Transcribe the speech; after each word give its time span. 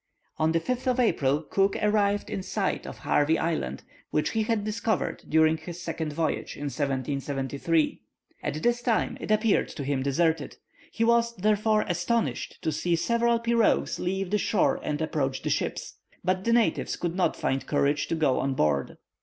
On 0.39 0.51
the 0.51 0.59
5th 0.59 0.87
of 0.87 0.99
April, 0.99 1.43
Cook 1.43 1.75
arrived 1.79 2.31
in 2.31 2.41
sight 2.41 2.87
of 2.87 2.97
Harvey 2.97 3.37
Island, 3.37 3.83
which 4.09 4.31
he 4.31 4.41
had 4.41 4.63
discovered 4.63 5.21
during 5.29 5.57
his 5.57 5.79
second 5.79 6.11
voyage 6.11 6.55
in 6.55 6.63
1773. 6.71 8.01
At 8.41 8.63
that 8.63 8.79
time 8.83 9.15
it 9.21 9.29
appeared 9.29 9.69
to 9.69 9.83
him 9.83 10.01
deserted. 10.01 10.57
He 10.91 11.03
was, 11.03 11.35
therefore, 11.35 11.85
astonished 11.87 12.63
to 12.63 12.71
see 12.71 12.95
several 12.95 13.37
pirogues 13.39 13.99
leave 13.99 14.31
the 14.31 14.39
shore 14.39 14.79
and 14.81 14.99
approach 15.03 15.43
the 15.43 15.51
ships. 15.51 15.97
But 16.23 16.45
the 16.45 16.53
natives 16.53 16.95
could 16.95 17.13
not 17.13 17.35
find 17.35 17.67
courage 17.67 18.07
to 18.07 18.15
go 18.15 18.39
on 18.39 18.55
board. 18.55 18.97